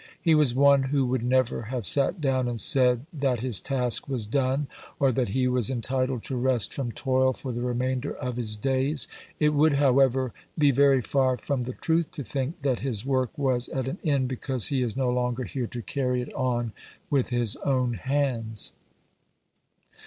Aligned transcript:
He 0.19 0.33
was 0.33 0.55
one 0.55 0.81
who 0.81 1.05
would 1.05 1.21
never 1.21 1.61
have 1.65 1.85
sate 1.85 2.19
down 2.19 2.47
and 2.47 2.59
said 2.59 3.05
that 3.13 3.41
his 3.41 3.61
task 3.61 4.09
was 4.09 4.25
done, 4.25 4.65
or 4.99 5.11
that 5.11 5.29
he 5.29 5.47
was 5.47 5.69
entitled 5.69 6.23
to 6.23 6.35
rest 6.35 6.73
from 6.73 6.91
toil 6.91 7.33
for 7.33 7.51
the 7.51 7.61
remainder 7.61 8.15
of 8.15 8.35
his 8.35 8.55
days. 8.57 9.07
It 9.37 9.49
would, 9.53 9.73
however, 9.73 10.33
be 10.57 10.71
very 10.71 11.03
far 11.03 11.37
from 11.37 11.61
the 11.65 11.73
truth 11.73 12.09
to 12.13 12.23
think 12.23 12.63
that 12.63 12.79
his 12.79 13.05
work 13.05 13.29
was 13.37 13.69
at 13.69 13.87
an 13.87 13.99
end 14.03 14.27
because 14.27 14.69
he 14.69 14.81
is 14.81 14.97
no 14.97 15.11
longer 15.11 15.43
here 15.43 15.67
to 15.67 15.83
carry 15.83 16.23
it 16.23 16.33
on 16.33 16.71
with 17.11 17.29
his 17.29 17.55
own 17.57 17.93
hands. 17.93 18.71